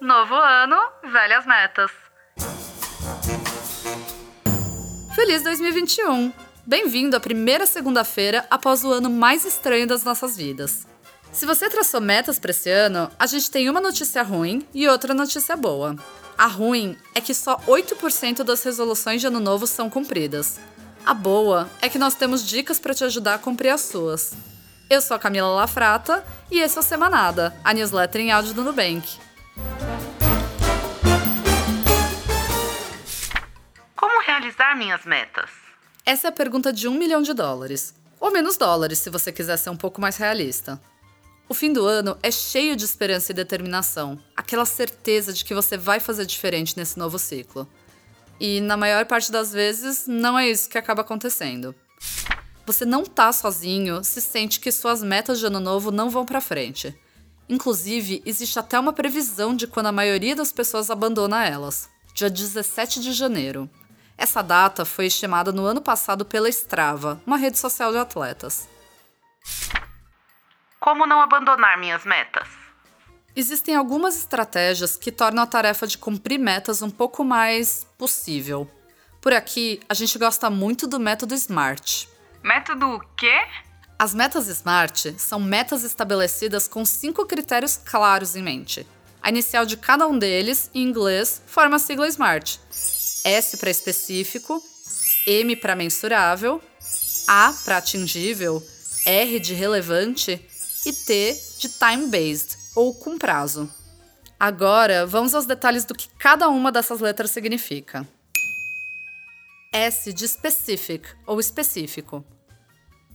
Novo 0.00 0.34
ano, 0.34 0.76
velhas 1.10 1.46
metas. 1.46 1.90
Feliz 5.14 5.42
2021! 5.42 6.30
Bem-vindo 6.66 7.16
à 7.16 7.20
primeira 7.20 7.64
segunda-feira 7.64 8.44
após 8.50 8.84
o 8.84 8.92
ano 8.92 9.08
mais 9.08 9.46
estranho 9.46 9.86
das 9.86 10.04
nossas 10.04 10.36
vidas. 10.36 10.86
Se 11.32 11.46
você 11.46 11.70
traçou 11.70 12.02
metas 12.02 12.38
para 12.38 12.50
esse 12.50 12.68
ano, 12.68 13.10
a 13.18 13.26
gente 13.26 13.50
tem 13.50 13.70
uma 13.70 13.80
notícia 13.80 14.22
ruim 14.22 14.68
e 14.74 14.86
outra 14.86 15.14
notícia 15.14 15.56
boa. 15.56 15.96
A 16.36 16.46
ruim 16.46 16.94
é 17.14 17.20
que 17.22 17.32
só 17.32 17.56
8% 17.60 18.42
das 18.42 18.62
resoluções 18.62 19.22
de 19.22 19.28
ano 19.28 19.40
novo 19.40 19.66
são 19.66 19.88
cumpridas. 19.88 20.60
A 21.06 21.14
boa 21.14 21.70
é 21.80 21.88
que 21.88 21.98
nós 21.98 22.14
temos 22.14 22.46
dicas 22.46 22.78
para 22.78 22.92
te 22.92 23.02
ajudar 23.02 23.36
a 23.36 23.38
cumprir 23.38 23.70
as 23.70 23.80
suas. 23.80 24.34
Eu 24.90 25.00
sou 25.00 25.16
a 25.16 25.18
Camila 25.18 25.48
Lafrata 25.48 26.22
e 26.50 26.58
esse 26.58 26.76
é 26.76 26.80
o 26.80 26.84
Semanada, 26.84 27.56
a 27.64 27.72
newsletter 27.72 28.20
em 28.20 28.30
áudio 28.30 28.52
do 28.52 28.62
Nubank. 28.62 29.24
Minhas 34.76 35.04
metas? 35.04 35.50
Essa 36.04 36.28
é 36.28 36.30
a 36.30 36.32
pergunta 36.32 36.72
de 36.72 36.86
um 36.86 36.94
milhão 36.94 37.22
de 37.22 37.32
dólares. 37.32 37.94
Ou 38.20 38.30
menos 38.30 38.56
dólares, 38.56 38.98
se 38.98 39.10
você 39.10 39.32
quiser 39.32 39.56
ser 39.56 39.70
um 39.70 39.76
pouco 39.76 40.00
mais 40.00 40.16
realista. 40.16 40.80
O 41.48 41.54
fim 41.54 41.72
do 41.72 41.84
ano 41.84 42.16
é 42.22 42.30
cheio 42.30 42.76
de 42.76 42.84
esperança 42.84 43.32
e 43.32 43.34
determinação, 43.34 44.20
aquela 44.36 44.64
certeza 44.64 45.32
de 45.32 45.44
que 45.44 45.54
você 45.54 45.76
vai 45.76 46.00
fazer 46.00 46.26
diferente 46.26 46.76
nesse 46.76 46.98
novo 46.98 47.18
ciclo. 47.18 47.68
E 48.38 48.60
na 48.60 48.76
maior 48.76 49.06
parte 49.06 49.32
das 49.32 49.52
vezes, 49.52 50.06
não 50.06 50.38
é 50.38 50.48
isso 50.48 50.68
que 50.68 50.76
acaba 50.76 51.02
acontecendo. 51.02 51.74
Você 52.66 52.84
não 52.84 53.04
tá 53.04 53.32
sozinho 53.32 54.02
se 54.02 54.20
sente 54.20 54.58
que 54.58 54.72
suas 54.72 55.02
metas 55.02 55.38
de 55.38 55.46
ano 55.46 55.60
novo 55.60 55.92
não 55.92 56.10
vão 56.10 56.26
para 56.26 56.40
frente. 56.40 56.98
Inclusive, 57.48 58.22
existe 58.26 58.58
até 58.58 58.78
uma 58.78 58.92
previsão 58.92 59.54
de 59.54 59.68
quando 59.68 59.86
a 59.86 59.92
maioria 59.92 60.34
das 60.34 60.50
pessoas 60.50 60.90
abandona 60.90 61.46
elas, 61.46 61.88
dia 62.12 62.28
17 62.28 63.00
de 63.00 63.12
janeiro. 63.12 63.70
Essa 64.18 64.42
data 64.42 64.84
foi 64.84 65.06
estimada 65.06 65.52
no 65.52 65.66
ano 65.66 65.80
passado 65.80 66.24
pela 66.24 66.48
Strava, 66.48 67.20
uma 67.26 67.36
rede 67.36 67.58
social 67.58 67.92
de 67.92 67.98
atletas. 67.98 68.68
Como 70.80 71.06
não 71.06 71.20
abandonar 71.20 71.78
minhas 71.78 72.04
metas? 72.04 72.48
Existem 73.34 73.74
algumas 73.74 74.16
estratégias 74.16 74.96
que 74.96 75.12
tornam 75.12 75.42
a 75.42 75.46
tarefa 75.46 75.86
de 75.86 75.98
cumprir 75.98 76.38
metas 76.38 76.80
um 76.80 76.90
pouco 76.90 77.22
mais 77.22 77.86
possível. 77.98 78.70
Por 79.20 79.34
aqui, 79.34 79.80
a 79.88 79.92
gente 79.92 80.18
gosta 80.18 80.48
muito 80.48 80.86
do 80.86 80.98
método 80.98 81.34
SMART. 81.34 82.08
Método 82.42 82.86
o 82.94 83.00
quê? 83.16 83.36
As 83.98 84.14
metas 84.14 84.46
SMART 84.46 85.18
são 85.18 85.38
metas 85.40 85.84
estabelecidas 85.84 86.66
com 86.66 86.84
cinco 86.84 87.26
critérios 87.26 87.76
claros 87.76 88.36
em 88.36 88.42
mente. 88.42 88.86
A 89.22 89.28
inicial 89.28 89.66
de 89.66 89.76
cada 89.76 90.06
um 90.06 90.18
deles, 90.18 90.70
em 90.72 90.82
inglês, 90.82 91.42
forma 91.46 91.76
a 91.76 91.78
sigla 91.78 92.06
SMART. 92.08 92.58
S 93.26 93.56
para 93.56 93.70
específico, 93.70 94.62
M 95.26 95.56
para 95.56 95.74
mensurável, 95.74 96.62
A 97.26 97.52
para 97.64 97.78
atingível, 97.78 98.64
R 99.04 99.40
de 99.40 99.52
relevante 99.52 100.40
e 100.86 100.92
T 100.92 101.36
de 101.58 101.68
time-based, 101.68 102.56
ou 102.76 102.94
com 102.94 103.18
prazo. 103.18 103.68
Agora, 104.38 105.04
vamos 105.04 105.34
aos 105.34 105.44
detalhes 105.44 105.84
do 105.84 105.92
que 105.92 106.08
cada 106.16 106.48
uma 106.48 106.70
dessas 106.70 107.00
letras 107.00 107.32
significa. 107.32 108.06
S 109.72 110.12
de 110.12 110.28
specific, 110.28 111.08
ou 111.26 111.40
específico. 111.40 112.24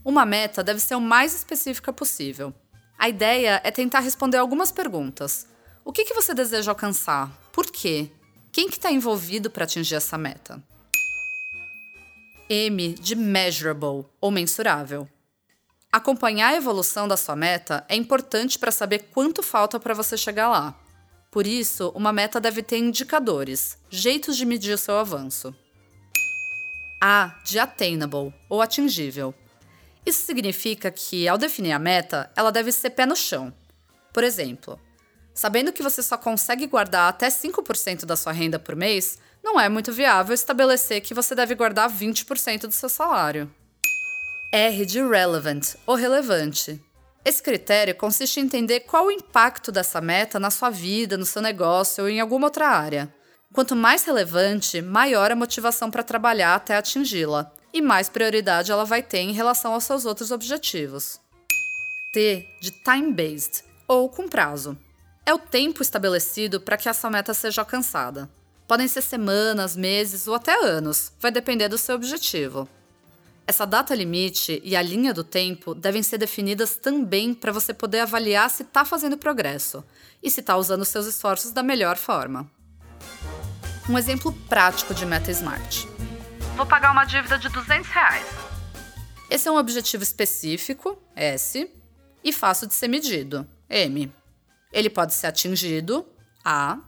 Uma 0.04 0.26
meta 0.26 0.62
deve 0.62 0.80
ser 0.80 0.94
o 0.94 1.00
mais 1.00 1.34
específica 1.34 1.90
possível. 1.90 2.52
A 2.98 3.08
ideia 3.08 3.62
é 3.64 3.70
tentar 3.70 4.00
responder 4.00 4.36
algumas 4.36 4.70
perguntas. 4.70 5.46
O 5.82 5.90
que, 5.90 6.04
que 6.04 6.12
você 6.12 6.34
deseja 6.34 6.70
alcançar? 6.70 7.30
Por 7.50 7.70
quê? 7.70 8.10
Quem 8.52 8.68
que 8.68 8.76
está 8.76 8.92
envolvido 8.92 9.50
para 9.50 9.64
atingir 9.64 9.94
essa 9.94 10.18
meta? 10.18 10.62
M 12.50 12.92
de 12.92 13.16
measurable 13.16 14.04
ou 14.20 14.30
mensurável. 14.30 15.08
Acompanhar 15.90 16.48
a 16.48 16.56
evolução 16.56 17.08
da 17.08 17.16
sua 17.16 17.34
meta 17.34 17.82
é 17.88 17.96
importante 17.96 18.58
para 18.58 18.70
saber 18.70 19.08
quanto 19.10 19.42
falta 19.42 19.80
para 19.80 19.94
você 19.94 20.18
chegar 20.18 20.50
lá. 20.50 20.78
Por 21.30 21.46
isso, 21.46 21.90
uma 21.94 22.12
meta 22.12 22.38
deve 22.38 22.62
ter 22.62 22.76
indicadores, 22.76 23.78
jeitos 23.88 24.36
de 24.36 24.44
medir 24.44 24.74
o 24.74 24.78
seu 24.78 24.98
avanço. 24.98 25.54
A 27.00 27.40
de 27.42 27.58
attainable 27.58 28.34
ou 28.50 28.60
atingível. 28.60 29.34
Isso 30.04 30.26
significa 30.26 30.90
que, 30.90 31.26
ao 31.26 31.38
definir 31.38 31.72
a 31.72 31.78
meta, 31.78 32.30
ela 32.36 32.52
deve 32.52 32.70
ser 32.70 32.90
pé 32.90 33.06
no 33.06 33.16
chão. 33.16 33.50
Por 34.12 34.22
exemplo, 34.22 34.78
Sabendo 35.34 35.72
que 35.72 35.82
você 35.82 36.02
só 36.02 36.16
consegue 36.16 36.66
guardar 36.66 37.08
até 37.08 37.28
5% 37.28 38.04
da 38.04 38.16
sua 38.16 38.32
renda 38.32 38.58
por 38.58 38.76
mês, 38.76 39.18
não 39.42 39.58
é 39.58 39.68
muito 39.68 39.92
viável 39.92 40.34
estabelecer 40.34 41.00
que 41.00 41.14
você 41.14 41.34
deve 41.34 41.54
guardar 41.54 41.90
20% 41.90 42.66
do 42.66 42.72
seu 42.72 42.88
salário. 42.88 43.50
R 44.52 44.84
de 44.84 45.00
relevant 45.00 45.74
ou 45.86 45.94
relevante. 45.94 46.80
Esse 47.24 47.42
critério 47.42 47.94
consiste 47.94 48.40
em 48.40 48.44
entender 48.44 48.80
qual 48.80 49.06
o 49.06 49.10
impacto 49.10 49.72
dessa 49.72 50.00
meta 50.00 50.38
na 50.38 50.50
sua 50.50 50.68
vida, 50.68 51.16
no 51.16 51.24
seu 51.24 51.40
negócio 51.40 52.04
ou 52.04 52.10
em 52.10 52.20
alguma 52.20 52.48
outra 52.48 52.68
área. 52.68 53.12
Quanto 53.54 53.74
mais 53.74 54.04
relevante, 54.04 54.82
maior 54.82 55.30
a 55.30 55.36
motivação 55.36 55.90
para 55.90 56.02
trabalhar 56.02 56.54
até 56.54 56.76
atingi-la, 56.76 57.50
e 57.72 57.80
mais 57.80 58.08
prioridade 58.08 58.70
ela 58.70 58.84
vai 58.84 59.02
ter 59.02 59.18
em 59.18 59.32
relação 59.32 59.72
aos 59.72 59.84
seus 59.84 60.04
outros 60.04 60.30
objetivos. 60.30 61.18
T 62.12 62.46
de 62.60 62.70
time-based 62.70 63.64
ou 63.88 64.08
com 64.08 64.28
prazo 64.28 64.76
é 65.24 65.32
o 65.32 65.38
tempo 65.38 65.82
estabelecido 65.82 66.60
para 66.60 66.76
que 66.76 66.88
essa 66.88 67.08
meta 67.08 67.32
seja 67.32 67.60
alcançada. 67.60 68.28
Podem 68.66 68.88
ser 68.88 69.02
semanas, 69.02 69.76
meses 69.76 70.26
ou 70.26 70.34
até 70.34 70.54
anos, 70.64 71.12
vai 71.20 71.30
depender 71.30 71.68
do 71.68 71.78
seu 71.78 71.94
objetivo. 71.94 72.68
Essa 73.46 73.66
data 73.66 73.94
limite 73.94 74.60
e 74.64 74.76
a 74.76 74.82
linha 74.82 75.12
do 75.12 75.24
tempo 75.24 75.74
devem 75.74 76.02
ser 76.02 76.18
definidas 76.18 76.76
também 76.76 77.34
para 77.34 77.52
você 77.52 77.74
poder 77.74 78.00
avaliar 78.00 78.48
se 78.48 78.62
está 78.62 78.84
fazendo 78.84 79.18
progresso 79.18 79.84
e 80.22 80.30
se 80.30 80.40
está 80.40 80.56
usando 80.56 80.84
seus 80.84 81.06
esforços 81.06 81.50
da 81.50 81.62
melhor 81.62 81.96
forma. 81.96 82.48
Um 83.88 83.98
exemplo 83.98 84.32
prático 84.48 84.94
de 84.94 85.04
meta 85.04 85.30
SMART. 85.30 85.86
Vou 86.56 86.64
pagar 86.64 86.92
uma 86.92 87.04
dívida 87.04 87.36
de 87.36 87.48
200 87.48 87.88
reais. 87.90 88.26
Esse 89.28 89.48
é 89.48 89.50
um 89.50 89.56
objetivo 89.56 90.02
específico, 90.02 90.96
S, 91.16 91.68
e 92.22 92.32
fácil 92.32 92.68
de 92.68 92.74
ser 92.74 92.86
medido, 92.86 93.46
M. 93.68 94.12
Ele 94.72 94.88
pode 94.88 95.14
ser 95.14 95.26
atingido, 95.26 96.06
A, 96.44 96.78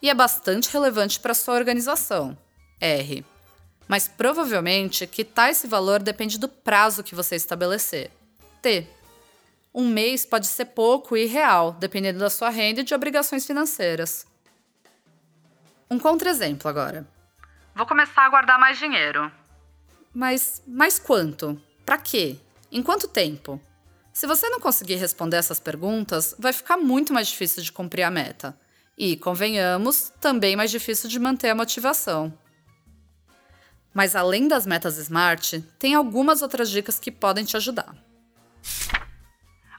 e 0.00 0.10
é 0.10 0.14
bastante 0.14 0.70
relevante 0.72 1.18
para 1.18 1.34
sua 1.34 1.54
organização, 1.54 2.36
R. 2.80 3.24
Mas 3.88 4.08
provavelmente 4.08 5.06
quitar 5.06 5.50
esse 5.50 5.66
valor 5.66 6.02
depende 6.02 6.38
do 6.38 6.48
prazo 6.48 7.02
que 7.02 7.14
você 7.14 7.36
estabelecer, 7.36 8.10
T. 8.60 8.86
Um 9.74 9.88
mês 9.88 10.26
pode 10.26 10.46
ser 10.46 10.66
pouco 10.66 11.16
e 11.16 11.24
real, 11.24 11.72
dependendo 11.72 12.18
da 12.18 12.28
sua 12.28 12.50
renda 12.50 12.80
e 12.82 12.84
de 12.84 12.94
obrigações 12.94 13.46
financeiras. 13.46 14.26
Um 15.90 15.98
contra-exemplo 15.98 16.68
agora. 16.68 17.06
Vou 17.74 17.86
começar 17.86 18.26
a 18.26 18.28
guardar 18.28 18.58
mais 18.58 18.78
dinheiro. 18.78 19.32
Mas 20.12 20.62
mais 20.66 20.98
quanto? 20.98 21.60
Para 21.86 21.96
quê? 21.96 22.36
Em 22.70 22.82
quanto 22.82 23.08
tempo? 23.08 23.60
Se 24.12 24.26
você 24.26 24.48
não 24.50 24.60
conseguir 24.60 24.96
responder 24.96 25.38
essas 25.38 25.58
perguntas, 25.58 26.34
vai 26.38 26.52
ficar 26.52 26.76
muito 26.76 27.14
mais 27.14 27.28
difícil 27.28 27.62
de 27.62 27.72
cumprir 27.72 28.02
a 28.02 28.10
meta. 28.10 28.54
E, 28.96 29.16
convenhamos, 29.16 30.12
também 30.20 30.54
mais 30.54 30.70
difícil 30.70 31.08
de 31.08 31.18
manter 31.18 31.48
a 31.48 31.54
motivação. 31.54 32.32
Mas 33.94 34.14
além 34.14 34.46
das 34.46 34.66
metas 34.66 34.98
SMART, 34.98 35.62
tem 35.78 35.94
algumas 35.94 36.42
outras 36.42 36.70
dicas 36.70 36.98
que 36.98 37.10
podem 37.10 37.44
te 37.44 37.56
ajudar. 37.56 37.94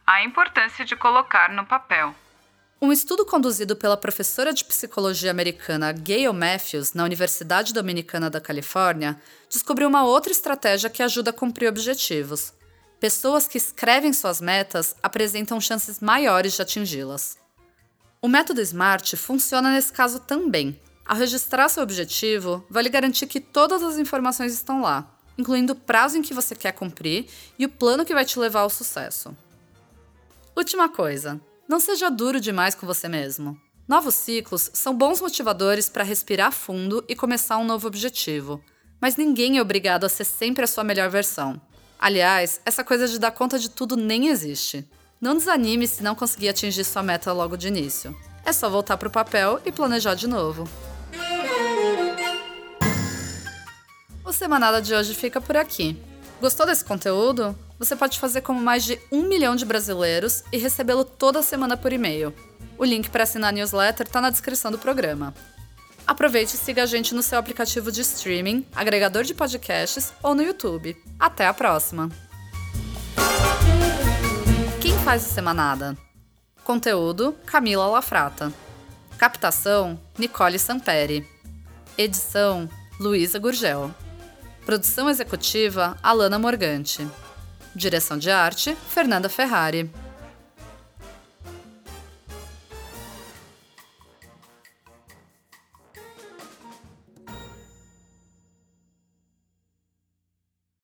A 0.05 0.23
importância 0.23 0.83
de 0.83 0.95
colocar 0.95 1.53
no 1.53 1.65
papel. 1.65 2.13
Um 2.81 2.91
estudo 2.91 3.25
conduzido 3.25 3.75
pela 3.75 3.95
professora 3.95 4.51
de 4.51 4.65
psicologia 4.65 5.31
americana 5.31 5.93
Gail 5.93 6.33
Matthews 6.33 6.93
na 6.93 7.05
Universidade 7.05 7.71
Dominicana 7.71 8.29
da 8.29 8.41
Califórnia 8.41 9.21
descobriu 9.47 9.87
uma 9.87 10.03
outra 10.03 10.31
estratégia 10.31 10.89
que 10.89 11.01
ajuda 11.01 11.29
a 11.29 11.33
cumprir 11.33 11.69
objetivos 11.69 12.51
pessoas 13.03 13.45
que 13.45 13.57
escrevem 13.57 14.13
suas 14.13 14.39
metas 14.39 14.95
apresentam 15.03 15.59
chances 15.59 15.99
maiores 15.99 16.53
de 16.53 16.61
atingi-las. 16.61 17.37
O 18.21 18.29
método 18.29 18.61
SMART 18.61 19.17
funciona 19.17 19.73
nesse 19.73 19.91
caso 19.91 20.21
também. 20.21 20.79
Ao 21.05 21.17
registrar 21.17 21.67
seu 21.67 21.83
objetivo, 21.83 22.65
vai 22.69 22.81
lhe 22.81 22.87
garantir 22.87 23.27
que 23.27 23.41
todas 23.41 23.83
as 23.83 23.97
informações 23.97 24.53
estão 24.53 24.81
lá, 24.81 25.13
incluindo 25.37 25.73
o 25.73 25.75
prazo 25.75 26.17
em 26.17 26.21
que 26.21 26.33
você 26.33 26.55
quer 26.55 26.71
cumprir 26.71 27.27
e 27.59 27.65
o 27.65 27.69
plano 27.69 28.05
que 28.05 28.13
vai 28.13 28.23
te 28.23 28.39
levar 28.39 28.61
ao 28.61 28.69
sucesso. 28.69 29.35
Última 30.55 30.87
coisa: 30.87 31.41
não 31.67 31.81
seja 31.81 32.09
duro 32.09 32.39
demais 32.39 32.73
com 32.73 32.87
você 32.87 33.09
mesmo. 33.09 33.59
Novos 33.85 34.13
ciclos 34.13 34.71
são 34.73 34.95
bons 34.95 35.19
motivadores 35.19 35.89
para 35.89 36.05
respirar 36.05 36.53
fundo 36.53 37.03
e 37.09 37.17
começar 37.17 37.57
um 37.57 37.65
novo 37.65 37.85
objetivo, 37.85 38.63
mas 39.01 39.17
ninguém 39.17 39.57
é 39.57 39.61
obrigado 39.61 40.05
a 40.05 40.09
ser 40.09 40.23
sempre 40.23 40.63
a 40.63 40.67
sua 40.67 40.85
melhor 40.85 41.09
versão. 41.09 41.61
Aliás, 42.03 42.59
essa 42.65 42.83
coisa 42.83 43.07
de 43.07 43.17
dar 43.17 43.31
conta 43.31 43.57
de 43.57 43.69
tudo 43.69 43.95
nem 43.95 44.27
existe. 44.27 44.85
Não 45.21 45.37
desanime 45.37 45.87
se 45.87 46.03
não 46.03 46.13
conseguir 46.13 46.49
atingir 46.49 46.83
sua 46.83 47.01
meta 47.01 47.31
logo 47.31 47.55
de 47.55 47.69
início. 47.69 48.13
É 48.43 48.51
só 48.51 48.69
voltar 48.69 48.97
para 48.97 49.07
o 49.07 49.11
papel 49.11 49.61
e 49.65 49.71
planejar 49.71 50.13
de 50.13 50.27
novo. 50.27 50.67
O 54.25 54.33
Semanada 54.33 54.81
de 54.81 54.93
hoje 54.93 55.15
fica 55.15 55.39
por 55.39 55.55
aqui. 55.55 55.97
Gostou 56.41 56.65
desse 56.65 56.83
conteúdo? 56.83 57.57
Você 57.79 57.95
pode 57.95 58.19
fazer 58.19 58.41
como 58.41 58.59
mais 58.59 58.83
de 58.83 58.99
um 59.09 59.23
milhão 59.23 59.55
de 59.55 59.63
brasileiros 59.63 60.43
e 60.51 60.57
recebê-lo 60.57 61.05
toda 61.05 61.41
semana 61.41 61.77
por 61.77 61.93
e-mail. 61.93 62.33
O 62.77 62.83
link 62.83 63.09
para 63.09 63.23
assinar 63.23 63.47
a 63.47 63.53
newsletter 63.53 64.05
está 64.05 64.19
na 64.19 64.29
descrição 64.29 64.69
do 64.69 64.77
programa. 64.77 65.33
Aproveite 66.05 66.55
e 66.55 66.57
siga 66.57 66.83
a 66.83 66.85
gente 66.85 67.15
no 67.15 67.23
seu 67.23 67.39
aplicativo 67.39 67.91
de 67.91 68.01
streaming, 68.01 68.65
agregador 68.75 69.23
de 69.23 69.33
podcasts 69.33 70.13
ou 70.21 70.35
no 70.35 70.43
YouTube. 70.43 70.95
Até 71.19 71.47
a 71.47 71.53
próxima! 71.53 72.09
Quem 74.81 74.97
faz 74.99 75.25
o 75.25 75.29
Semanada? 75.29 75.97
Conteúdo: 76.63 77.35
Camila 77.45 77.87
Lafrata. 77.87 78.51
Captação: 79.17 79.97
Nicole 80.17 80.59
Samperi. 80.59 81.25
Edição: 81.97 82.69
Luísa 82.99 83.39
Gurgel. 83.39 83.89
Produção 84.65 85.09
executiva: 85.09 85.97
Alana 86.03 86.37
Morgante. 86.37 87.07
Direção 87.73 88.17
de 88.17 88.29
arte: 88.29 88.75
Fernanda 88.89 89.29
Ferrari. 89.29 89.89